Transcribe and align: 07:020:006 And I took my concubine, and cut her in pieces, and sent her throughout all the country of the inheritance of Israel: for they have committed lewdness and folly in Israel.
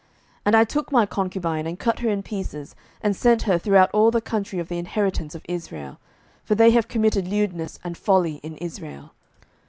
07:020:006 0.01 0.09
And 0.47 0.55
I 0.55 0.63
took 0.63 0.91
my 0.91 1.05
concubine, 1.05 1.67
and 1.67 1.77
cut 1.77 1.99
her 1.99 2.09
in 2.09 2.23
pieces, 2.23 2.75
and 3.03 3.15
sent 3.15 3.43
her 3.43 3.59
throughout 3.59 3.91
all 3.93 4.09
the 4.09 4.19
country 4.19 4.57
of 4.57 4.67
the 4.67 4.79
inheritance 4.79 5.35
of 5.35 5.45
Israel: 5.47 5.99
for 6.43 6.55
they 6.55 6.71
have 6.71 6.87
committed 6.87 7.27
lewdness 7.27 7.77
and 7.83 7.95
folly 7.95 8.37
in 8.41 8.57
Israel. 8.57 9.11